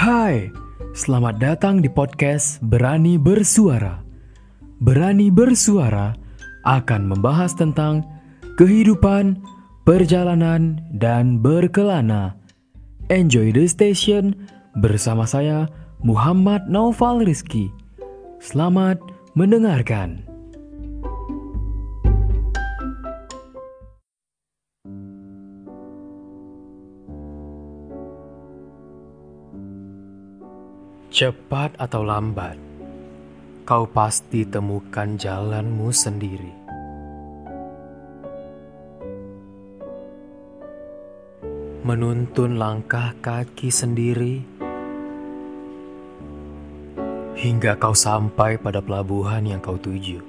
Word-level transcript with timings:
Hai, 0.00 0.48
selamat 0.96 1.44
datang 1.44 1.84
di 1.84 1.92
podcast 1.92 2.56
Berani 2.64 3.20
Bersuara. 3.20 4.00
Berani 4.80 5.28
Bersuara 5.28 6.16
akan 6.64 7.04
membahas 7.04 7.52
tentang 7.52 8.08
kehidupan, 8.56 9.44
perjalanan, 9.84 10.80
dan 10.96 11.44
berkelana. 11.44 12.32
Enjoy 13.12 13.52
the 13.52 13.68
station 13.68 14.48
bersama 14.80 15.28
saya 15.28 15.68
Muhammad 16.00 16.64
Naufal 16.64 17.20
Rizki. 17.20 17.68
Selamat 18.40 18.96
mendengarkan. 19.36 20.29
Cepat 31.20 31.76
atau 31.76 32.00
lambat, 32.00 32.56
kau 33.68 33.84
pasti 33.84 34.40
temukan 34.48 35.20
jalanmu 35.20 35.92
sendiri. 35.92 36.48
Menuntun 41.84 42.56
langkah 42.56 43.12
kaki 43.20 43.68
sendiri 43.68 44.40
hingga 47.36 47.76
kau 47.76 47.92
sampai 47.92 48.56
pada 48.56 48.80
pelabuhan 48.80 49.44
yang 49.44 49.60
kau 49.60 49.76
tuju. 49.76 50.24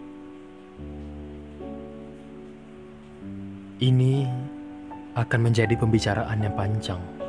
Ini 3.80 4.28
akan 5.16 5.40
menjadi 5.40 5.72
pembicaraan 5.80 6.44
yang 6.44 6.52
panjang. 6.60 7.21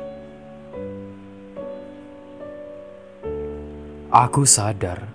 Aku 4.13 4.45
sadar 4.45 5.09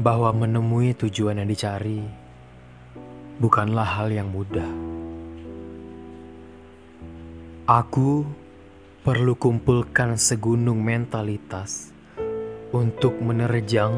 bahwa 0.00 0.32
menemui 0.32 0.96
tujuan 0.96 1.36
yang 1.36 1.44
dicari 1.44 2.00
bukanlah 3.36 3.84
hal 3.84 4.08
yang 4.08 4.32
mudah. 4.32 4.64
Aku 7.68 8.24
perlu 9.04 9.36
kumpulkan 9.36 10.16
segunung 10.16 10.80
mentalitas 10.80 11.92
untuk 12.72 13.20
menerjang 13.20 13.92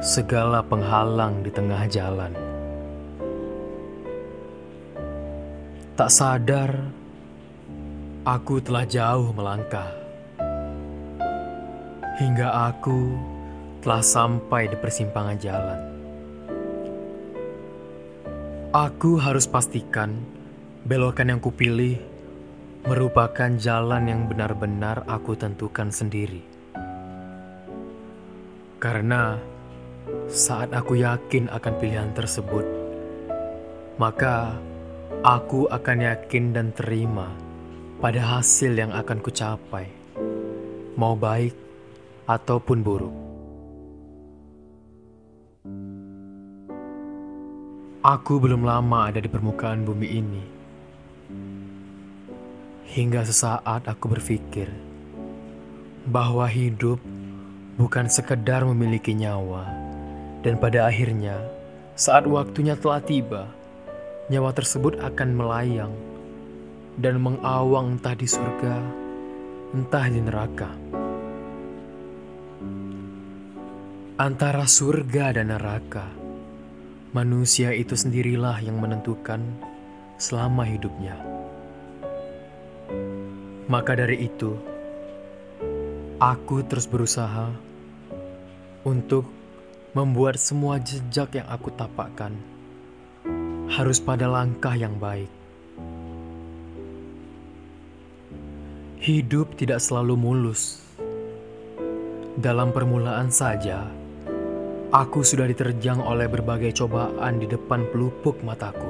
segala 0.00 0.64
penghalang 0.64 1.44
di 1.44 1.52
tengah 1.52 1.84
jalan. 1.84 2.32
Tak 6.00 6.08
sadar, 6.08 6.80
aku 8.24 8.64
telah 8.64 8.88
jauh 8.88 9.36
melangkah 9.36 10.07
hingga 12.18 12.74
aku 12.74 13.14
telah 13.78 14.02
sampai 14.02 14.66
di 14.66 14.74
persimpangan 14.74 15.38
jalan. 15.38 15.80
Aku 18.74 19.22
harus 19.22 19.46
pastikan 19.46 20.18
belokan 20.82 21.30
yang 21.30 21.38
kupilih 21.38 21.94
merupakan 22.90 23.54
jalan 23.54 24.10
yang 24.10 24.26
benar-benar 24.26 25.06
aku 25.06 25.38
tentukan 25.38 25.94
sendiri. 25.94 26.42
Karena 28.82 29.38
saat 30.26 30.74
aku 30.74 30.98
yakin 30.98 31.46
akan 31.54 31.74
pilihan 31.78 32.10
tersebut, 32.18 32.66
maka 33.94 34.58
aku 35.22 35.70
akan 35.70 35.98
yakin 36.02 36.50
dan 36.50 36.74
terima 36.74 37.30
pada 38.02 38.38
hasil 38.38 38.74
yang 38.74 38.90
akan 38.90 39.18
kucapai, 39.22 39.86
mau 40.94 41.14
baik 41.18 41.67
ataupun 42.28 42.84
buruk. 42.84 43.14
Aku 48.04 48.36
belum 48.36 48.68
lama 48.68 49.08
ada 49.08 49.18
di 49.18 49.32
permukaan 49.32 49.88
bumi 49.88 50.08
ini. 50.12 50.44
Hingga 52.88 53.24
sesaat 53.24 53.88
aku 53.88 54.12
berpikir 54.12 54.68
bahwa 56.08 56.44
hidup 56.48 57.00
bukan 57.80 58.12
sekedar 58.12 58.64
memiliki 58.64 59.16
nyawa, 59.16 59.64
dan 60.44 60.60
pada 60.60 60.88
akhirnya, 60.88 61.36
saat 61.96 62.28
waktunya 62.28 62.76
telah 62.76 63.00
tiba, 63.00 63.48
nyawa 64.28 64.52
tersebut 64.52 65.00
akan 65.00 65.28
melayang 65.36 65.92
dan 66.96 67.20
mengawang 67.20 67.96
entah 67.96 68.16
di 68.16 68.28
surga, 68.28 68.76
entah 69.76 70.06
di 70.08 70.20
neraka. 70.20 70.70
Antara 74.18 74.66
surga 74.66 75.30
dan 75.30 75.54
neraka, 75.54 76.10
manusia 77.14 77.70
itu 77.70 77.94
sendirilah 77.94 78.58
yang 78.66 78.82
menentukan 78.82 79.38
selama 80.18 80.66
hidupnya. 80.66 81.14
Maka 83.70 83.94
dari 83.94 84.26
itu, 84.26 84.58
aku 86.18 86.66
terus 86.66 86.90
berusaha 86.90 87.54
untuk 88.82 89.22
membuat 89.94 90.34
semua 90.42 90.82
jejak 90.82 91.38
yang 91.38 91.46
aku 91.46 91.70
tapakkan 91.78 92.34
harus 93.70 94.02
pada 94.02 94.26
langkah 94.26 94.74
yang 94.74 94.98
baik. 94.98 95.30
Hidup 98.98 99.54
tidak 99.54 99.78
selalu 99.78 100.18
mulus. 100.18 100.82
Dalam 102.34 102.74
permulaan 102.74 103.30
saja, 103.30 104.07
Aku 104.88 105.20
sudah 105.20 105.44
diterjang 105.44 106.00
oleh 106.00 106.32
berbagai 106.32 106.72
cobaan 106.80 107.36
di 107.36 107.44
depan 107.44 107.84
pelupuk 107.92 108.40
mataku. 108.40 108.88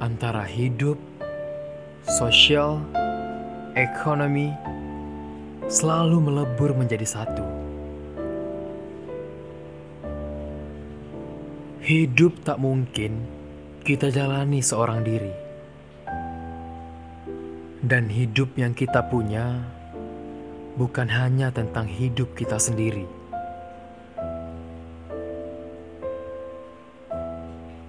Antara 0.00 0.48
hidup, 0.48 0.96
sosial, 2.08 2.80
ekonomi, 3.76 4.56
selalu 5.68 6.16
melebur 6.24 6.72
menjadi 6.72 7.04
satu. 7.04 7.44
Hidup 11.84 12.40
tak 12.40 12.56
mungkin 12.56 13.20
kita 13.84 14.08
jalani 14.08 14.64
seorang 14.64 15.04
diri. 15.04 15.34
Dan 17.84 18.08
hidup 18.08 18.56
yang 18.56 18.72
kita 18.72 19.04
punya 19.12 19.60
bukan 20.76 21.08
hanya 21.08 21.52
tentang 21.52 21.84
hidup 21.84 22.32
kita 22.32 22.56
sendiri. 22.56 23.04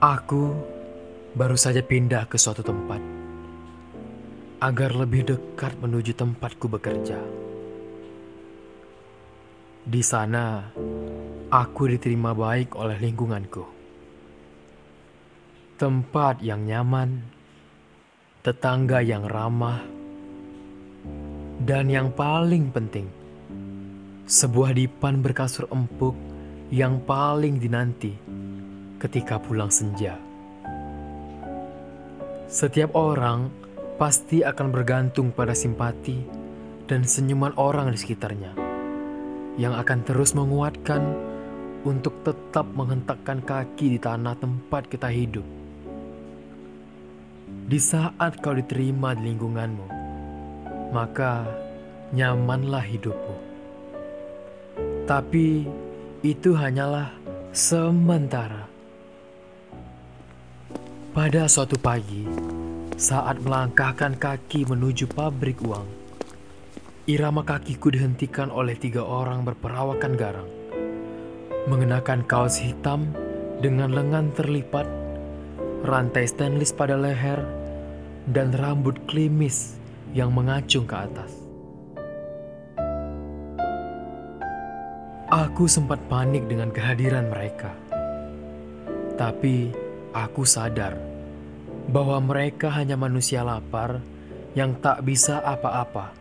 Aku 0.03 0.51
baru 1.31 1.55
saja 1.55 1.79
pindah 1.79 2.27
ke 2.27 2.35
suatu 2.35 2.59
tempat 2.59 2.99
agar 4.59 4.91
lebih 4.95 5.27
dekat 5.27 5.75
menuju 5.79 6.11
tempatku 6.15 6.67
bekerja. 6.67 7.19
Di 9.83 9.99
sana, 9.99 10.71
aku 11.51 11.91
diterima 11.91 12.31
baik 12.31 12.75
oleh 12.79 12.95
lingkunganku. 12.99 13.63
Tempat 15.75 16.39
yang 16.39 16.63
nyaman, 16.63 17.27
tetangga 18.39 19.03
yang 19.03 19.27
ramah, 19.27 19.83
dan 21.63 21.87
yang 21.87 22.11
paling 22.11 22.75
penting, 22.75 23.07
sebuah 24.27 24.75
dipan 24.75 25.23
berkasur 25.23 25.71
empuk 25.71 26.11
yang 26.67 26.99
paling 27.07 27.55
dinanti 27.55 28.11
ketika 28.99 29.39
pulang 29.39 29.71
senja. 29.71 30.19
Setiap 32.51 32.91
orang 32.99 33.47
pasti 33.95 34.43
akan 34.43 34.75
bergantung 34.75 35.31
pada 35.31 35.55
simpati 35.55 36.19
dan 36.83 37.07
senyuman 37.07 37.55
orang 37.55 37.95
di 37.95 37.97
sekitarnya 37.97 38.51
yang 39.55 39.71
akan 39.71 40.03
terus 40.03 40.35
menguatkan 40.35 40.99
untuk 41.87 42.27
tetap 42.27 42.67
menghentakkan 42.75 43.39
kaki 43.39 43.95
di 43.95 43.99
tanah 44.03 44.35
tempat 44.35 44.83
kita 44.91 45.07
hidup. 45.07 45.47
Di 47.63 47.79
saat 47.79 48.43
kau 48.43 48.51
diterima 48.51 49.15
di 49.15 49.31
lingkunganmu, 49.31 49.87
maka 50.93 51.62
nyamanlah 52.13 52.85
hidupmu. 52.85 53.35
Tapi 55.09 55.65
itu 56.21 56.53
hanyalah 56.53 57.09
sementara. 57.49 58.69
Pada 61.09 61.49
suatu 61.49 61.73
pagi, 61.81 62.25
saat 63.01 63.41
melangkahkan 63.41 64.13
kaki 64.17 64.69
menuju 64.69 65.09
pabrik 65.09 65.61
uang, 65.65 65.89
irama 67.09 67.41
kakiku 67.41 67.89
dihentikan 67.89 68.53
oleh 68.53 68.77
tiga 68.77 69.01
orang 69.01 69.41
berperawakan 69.41 70.13
garang. 70.13 70.49
Mengenakan 71.65 72.23
kaos 72.29 72.61
hitam 72.61 73.09
dengan 73.57 73.89
lengan 73.89 74.29
terlipat, 74.37 74.85
rantai 75.81 76.29
stainless 76.29 76.73
pada 76.73 76.93
leher, 76.93 77.41
dan 78.29 78.53
rambut 78.53 79.01
klimis 79.09 79.81
yang 80.15 80.29
mengacung 80.29 80.85
ke 80.85 80.95
atas. 80.95 81.42
Aku 85.33 85.65
sempat 85.65 85.97
panik 86.13 86.45
dengan 86.45 86.69
kehadiran 86.69 87.25
mereka. 87.25 87.73
Tapi 89.17 89.73
aku 90.13 90.45
sadar 90.45 90.93
bahwa 91.89 92.21
mereka 92.21 92.69
hanya 92.69 92.93
manusia 92.93 93.41
lapar 93.41 93.97
yang 94.53 94.77
tak 94.77 95.01
bisa 95.01 95.41
apa-apa 95.41 96.13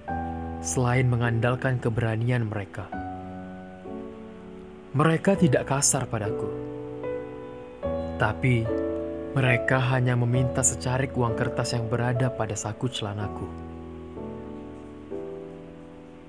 selain 0.65 1.13
mengandalkan 1.13 1.77
keberanian 1.77 2.49
mereka. 2.49 2.89
Mereka 4.97 5.37
tidak 5.45 5.69
kasar 5.69 6.09
padaku, 6.09 6.49
tapi 8.17 8.65
mereka 9.37 9.77
hanya 9.93 10.17
meminta 10.17 10.65
secarik 10.65 11.13
uang 11.13 11.37
kertas 11.37 11.77
yang 11.77 11.85
berada 11.85 12.33
pada 12.33 12.57
saku 12.57 12.89
celanaku. 12.89 13.62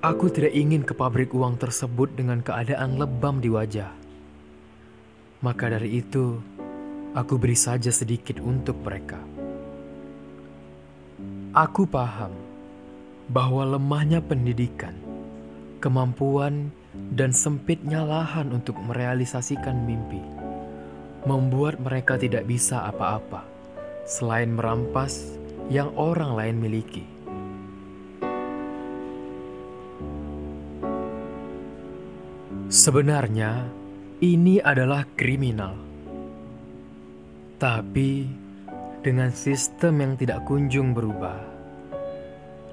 Aku 0.04 0.28
tidak 0.28 0.52
ingin 0.52 0.84
ke 0.84 0.92
pabrik 0.92 1.32
uang 1.32 1.56
tersebut 1.56 2.12
dengan 2.12 2.44
keadaan 2.44 3.00
lebam 3.00 3.40
di 3.40 3.48
wajah. 3.48 3.88
Maka 5.40 5.72
dari 5.72 6.04
itu, 6.04 6.44
aku 7.16 7.40
beri 7.40 7.56
saja 7.56 7.88
sedikit 7.88 8.36
untuk 8.36 8.76
mereka. 8.84 9.16
Aku 11.56 11.88
paham 11.88 12.36
bahwa 13.32 13.64
lemahnya 13.64 14.20
pendidikan, 14.20 14.92
kemampuan, 15.80 16.68
dan 17.16 17.32
sempitnya 17.32 18.04
lahan 18.04 18.52
untuk 18.52 18.76
merealisasikan 18.84 19.88
mimpi 19.88 20.20
membuat 21.24 21.80
mereka 21.80 22.20
tidak 22.20 22.44
bisa 22.44 22.92
apa-apa 22.92 23.40
selain 24.04 24.52
merampas 24.52 25.40
yang 25.72 25.88
orang 25.96 26.36
lain 26.36 26.60
miliki. 26.60 27.13
Sebenarnya, 32.72 33.68
ini 34.24 34.56
adalah 34.56 35.04
kriminal. 35.20 35.76
Tapi, 37.60 38.24
dengan 39.04 39.28
sistem 39.28 40.00
yang 40.00 40.12
tidak 40.16 40.48
kunjung 40.48 40.96
berubah, 40.96 41.44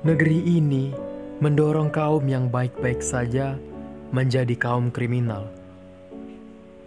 negeri 0.08 0.48
ini 0.48 0.96
mendorong 1.44 1.92
kaum 1.92 2.24
yang 2.24 2.48
baik-baik 2.48 3.04
saja 3.04 3.60
menjadi 4.16 4.56
kaum 4.56 4.96
kriminal 4.96 5.52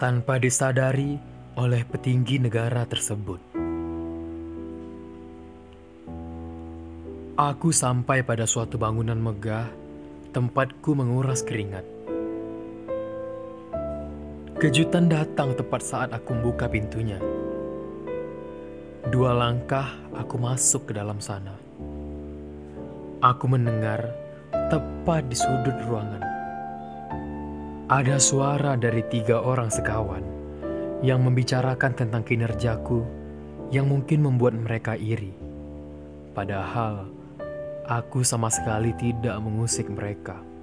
tanpa 0.01 0.41
disadari 0.41 1.21
oleh 1.61 1.85
petinggi 1.85 2.41
negara 2.41 2.89
tersebut. 2.89 3.41
Aku 7.37 7.69
sampai 7.69 8.25
pada 8.25 8.49
suatu 8.49 8.81
bangunan 8.81 9.21
megah, 9.21 9.69
tempatku 10.33 10.97
menguras 10.97 11.45
keringat. 11.45 11.94
Kejutan 14.55 15.11
datang 15.11 15.59
tepat 15.59 15.83
saat 15.83 16.15
aku 16.15 16.31
membuka 16.31 16.71
pintunya. 16.71 17.19
Dua 19.11 19.35
langkah 19.35 19.99
aku 20.15 20.39
masuk 20.39 20.87
ke 20.87 20.93
dalam 20.95 21.19
sana. 21.19 21.59
Aku 23.19 23.51
mendengar 23.51 24.15
tepat 24.71 25.27
di 25.27 25.35
sudut 25.35 25.75
ruangan. 25.91 26.23
Ada 27.91 28.23
suara 28.23 28.79
dari 28.79 29.03
tiga 29.11 29.43
orang 29.43 29.75
sekawan 29.75 30.23
yang 31.03 31.27
membicarakan 31.27 31.91
tentang 31.99 32.23
kinerjaku 32.23 33.03
yang 33.75 33.91
mungkin 33.91 34.23
membuat 34.23 34.55
mereka 34.55 34.95
iri. 34.95 35.35
Padahal 36.31 37.11
aku 37.91 38.23
sama 38.23 38.55
sekali 38.55 38.95
tidak 39.03 39.35
mengusik 39.43 39.91
mereka. 39.91 40.54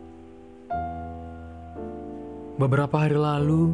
Beberapa 2.61 3.01
hari 3.01 3.17
lalu, 3.17 3.73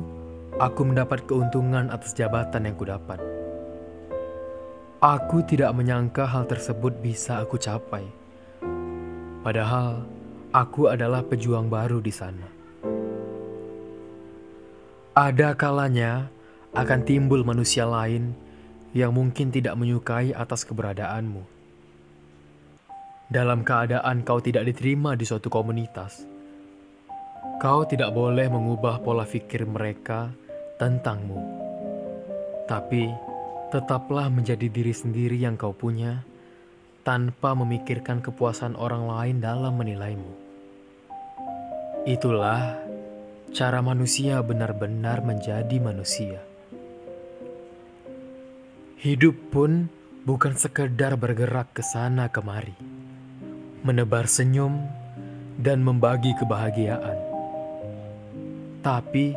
Aku 0.57 0.89
mendapat 0.89 1.21
keuntungan 1.29 1.93
atas 1.93 2.17
jabatan 2.17 2.65
yang 2.65 2.73
kudapat. 2.73 3.21
Aku 4.97 5.45
tidak 5.45 5.69
menyangka 5.77 6.25
hal 6.25 6.49
tersebut 6.49 6.97
bisa 6.97 7.45
aku 7.45 7.61
capai. 7.61 8.01
Padahal 9.45 10.01
aku 10.49 10.89
adalah 10.89 11.21
pejuang 11.21 11.69
baru 11.69 12.01
di 12.01 12.09
sana. 12.09 12.49
Ada 15.13 15.53
kalanya 15.53 16.33
akan 16.73 17.05
timbul 17.05 17.45
manusia 17.45 17.85
lain 17.85 18.33
yang 18.97 19.13
mungkin 19.13 19.53
tidak 19.53 19.77
menyukai 19.77 20.33
atas 20.33 20.65
keberadaanmu. 20.65 21.45
Dalam 23.29 23.61
keadaan 23.61 24.25
kau 24.25 24.41
tidak 24.41 24.65
diterima 24.65 25.13
di 25.13 25.21
suatu 25.21 25.53
komunitas, 25.53 26.25
kau 27.57 27.89
tidak 27.89 28.13
boleh 28.13 28.45
mengubah 28.53 29.01
pola 29.01 29.25
pikir 29.25 29.65
mereka 29.65 30.29
tentangmu. 30.77 31.41
Tapi 32.69 33.09
tetaplah 33.73 34.29
menjadi 34.29 34.69
diri 34.69 34.93
sendiri 34.93 35.33
yang 35.41 35.57
kau 35.57 35.73
punya 35.73 36.21
tanpa 37.01 37.57
memikirkan 37.57 38.21
kepuasan 38.21 38.77
orang 38.77 39.09
lain 39.09 39.37
dalam 39.41 39.73
menilaimu. 39.73 40.33
Itulah 42.05 42.77
cara 43.51 43.81
manusia 43.81 44.37
benar-benar 44.45 45.25
menjadi 45.25 45.81
manusia. 45.81 46.39
Hidup 49.01 49.35
pun 49.49 49.89
bukan 50.29 50.53
sekedar 50.53 51.17
bergerak 51.17 51.73
ke 51.73 51.81
sana 51.81 52.29
kemari, 52.29 52.75
menebar 53.81 54.29
senyum 54.29 54.83
dan 55.57 55.81
membagi 55.81 56.37
kebahagiaan. 56.37 57.26
Tapi 58.87 59.35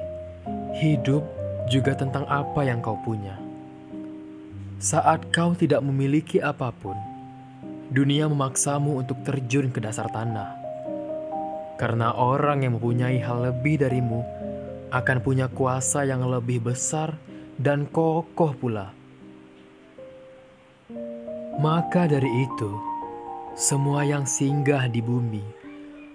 Hidup 0.79 1.27
juga 1.67 1.99
tentang 1.99 2.23
apa 2.31 2.63
yang 2.63 2.79
kau 2.79 2.95
punya. 3.03 3.35
Saat 4.79 5.29
kau 5.35 5.53
tidak 5.59 5.83
memiliki 5.83 6.39
apa 6.39 6.71
pun, 6.71 6.95
dunia 7.91 8.31
memaksamu 8.31 9.03
untuk 9.03 9.19
terjun 9.27 9.69
ke 9.75 9.83
dasar 9.83 10.07
tanah. 10.15 10.55
Karena 11.77 12.15
orang 12.15 12.63
yang 12.63 12.79
mempunyai 12.79 13.19
hal 13.19 13.51
lebih 13.51 13.83
darimu 13.83 14.23
akan 14.95 15.19
punya 15.21 15.51
kuasa 15.51 16.07
yang 16.07 16.23
lebih 16.31 16.63
besar 16.71 17.19
dan 17.59 17.91
kokoh 17.91 18.55
pula. 18.55 18.95
Maka 21.61 22.07
dari 22.07 22.47
itu, 22.47 22.73
semua 23.59 24.07
yang 24.07 24.25
singgah 24.25 24.87
di 24.87 25.03
bumi 25.03 25.45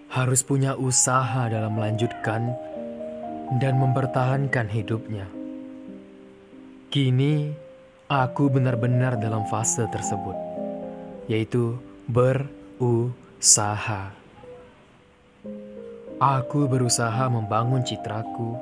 harus 0.10 0.42
punya 0.42 0.80
usaha 0.80 1.51
dalam 1.51 1.75
melanjutkan 1.75 2.56
dan 3.62 3.78
mempertahankan 3.78 4.66
hidupnya. 4.66 5.30
Kini, 6.90 7.54
aku 8.10 8.50
benar-benar 8.50 9.22
dalam 9.22 9.46
fase 9.46 9.86
tersebut, 9.92 10.34
yaitu 11.30 11.78
berusaha. 12.10 14.16
Aku 16.16 16.66
berusaha 16.66 17.28
membangun 17.28 17.84
citraku, 17.84 18.56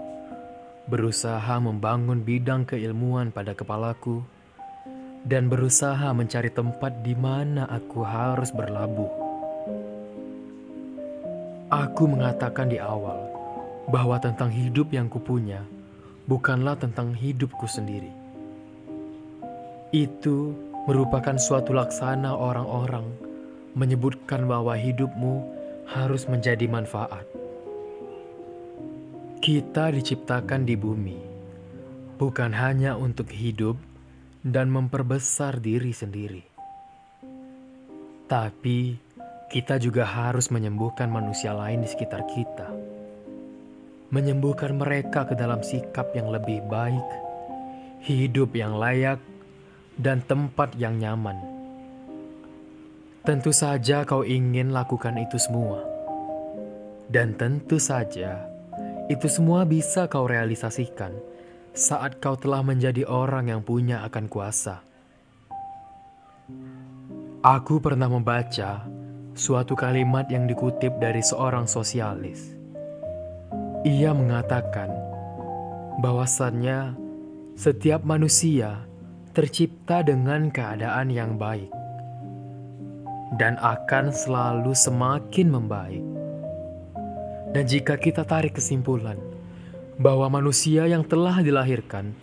berusaha 0.90 1.54
membangun 1.62 2.26
bidang 2.26 2.66
keilmuan 2.66 3.30
pada 3.30 3.54
kepalaku, 3.54 4.26
dan 5.24 5.48
berusaha 5.48 6.12
mencari 6.12 6.52
tempat 6.52 7.00
di 7.06 7.16
mana 7.16 7.70
aku 7.70 8.04
harus 8.04 8.52
berlabuh. 8.52 9.12
Aku 11.72 12.06
mengatakan 12.06 12.70
di 12.70 12.78
awal 12.78 13.33
bahwa 13.88 14.16
tentang 14.20 14.52
hidup 14.54 14.96
yang 14.96 15.12
kupunya 15.12 15.64
bukanlah 16.28 16.80
tentang 16.80 17.12
hidupku 17.12 17.68
sendiri. 17.68 18.12
Itu 19.92 20.56
merupakan 20.88 21.36
suatu 21.36 21.76
laksana 21.76 22.34
orang-orang 22.34 23.06
menyebutkan 23.76 24.48
bahwa 24.48 24.74
hidupmu 24.78 25.44
harus 25.90 26.26
menjadi 26.32 26.66
manfaat. 26.70 27.28
Kita 29.44 29.92
diciptakan 29.92 30.64
di 30.64 30.80
bumi 30.80 31.20
bukan 32.16 32.56
hanya 32.56 32.96
untuk 32.96 33.28
hidup 33.28 33.76
dan 34.40 34.72
memperbesar 34.72 35.60
diri 35.60 35.92
sendiri, 35.92 36.44
tapi 38.32 38.96
kita 39.52 39.76
juga 39.84 40.08
harus 40.08 40.48
menyembuhkan 40.48 41.12
manusia 41.12 41.52
lain 41.52 41.84
di 41.84 41.90
sekitar 41.92 42.24
kita 42.32 42.93
menyembuhkan 44.14 44.78
mereka 44.78 45.26
ke 45.26 45.34
dalam 45.34 45.66
sikap 45.66 46.14
yang 46.14 46.30
lebih 46.30 46.62
baik, 46.70 47.02
hidup 48.06 48.54
yang 48.54 48.78
layak, 48.78 49.18
dan 49.98 50.22
tempat 50.22 50.78
yang 50.78 51.02
nyaman. 51.02 51.34
Tentu 53.26 53.50
saja 53.50 54.06
kau 54.06 54.22
ingin 54.22 54.70
lakukan 54.70 55.18
itu 55.18 55.42
semua. 55.42 55.82
Dan 57.10 57.34
tentu 57.34 57.82
saja 57.82 58.46
itu 59.10 59.26
semua 59.26 59.66
bisa 59.66 60.06
kau 60.06 60.30
realisasikan 60.30 61.18
saat 61.74 62.22
kau 62.22 62.38
telah 62.38 62.62
menjadi 62.62 63.10
orang 63.10 63.50
yang 63.50 63.66
punya 63.66 64.06
akan 64.06 64.30
kuasa. 64.30 64.86
Aku 67.42 67.82
pernah 67.82 68.08
membaca 68.08 68.86
suatu 69.34 69.74
kalimat 69.74 70.30
yang 70.30 70.46
dikutip 70.46 71.02
dari 71.02 71.26
seorang 71.26 71.66
sosialis 71.66 72.63
Ia 73.84 74.16
mengatakan 74.16 74.88
bahwasannya 76.00 76.96
setiap 77.60 78.08
manusia 78.08 78.80
tercipta 79.36 80.00
dengan 80.00 80.48
keadaan 80.56 81.12
yang 81.12 81.36
baik 81.36 81.68
dan 83.36 83.60
akan 83.60 84.08
selalu 84.16 84.72
semakin 84.72 85.52
membaik. 85.52 86.06
Dan 87.52 87.64
jika 87.68 88.00
kita 88.00 88.24
tarik 88.24 88.56
kesimpulan 88.56 89.20
bahwa 90.00 90.32
manusia 90.32 90.88
yang 90.88 91.04
telah 91.04 91.44
dilahirkan 91.44 92.16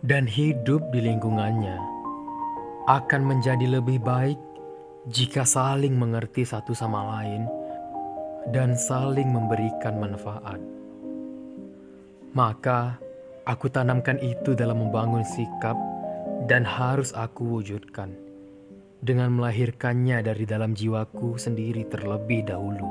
dan 0.00 0.24
hidup 0.24 0.80
di 0.96 1.12
lingkungannya 1.12 1.76
akan 2.88 3.20
menjadi 3.20 3.68
lebih 3.68 4.00
baik 4.00 4.40
jika 5.12 5.44
saling 5.44 5.92
mengerti 5.92 6.48
satu 6.48 6.72
sama 6.72 7.20
lain 7.20 7.44
dan 8.50 8.74
saling 8.74 9.30
memberikan 9.30 10.02
manfaat. 10.02 10.58
Maka, 12.32 12.98
Aku 13.42 13.66
tanamkan 13.66 14.22
itu 14.22 14.54
dalam 14.54 14.86
membangun 14.86 15.26
sikap 15.26 15.74
dan 16.46 16.62
harus 16.62 17.10
aku 17.10 17.58
wujudkan 17.58 18.14
dengan 19.02 19.34
melahirkannya 19.34 20.22
dari 20.22 20.46
dalam 20.46 20.78
jiwaku 20.78 21.34
sendiri 21.34 21.82
terlebih 21.90 22.46
dahulu. 22.46 22.86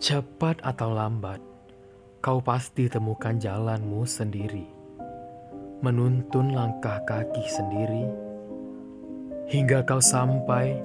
Cepat 0.00 0.64
atau 0.64 0.96
lambat, 0.96 1.36
kau 2.24 2.40
pasti 2.40 2.88
temukan 2.88 3.36
jalanmu 3.36 4.08
sendiri, 4.08 4.64
menuntun 5.84 6.56
langkah 6.56 7.04
kaki 7.04 7.44
sendiri, 7.44 8.08
hingga 9.52 9.84
kau 9.84 10.00
sampai 10.00 10.80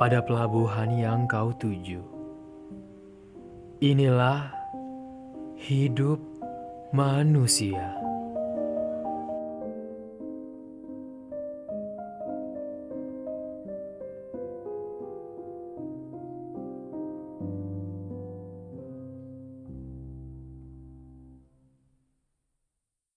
pada 0.00 0.24
pelabuhan 0.24 0.96
yang 0.96 1.28
kau 1.28 1.52
tuju. 1.52 2.00
Inilah 3.84 4.48
hidup 5.60 6.16
manusia. 6.96 7.99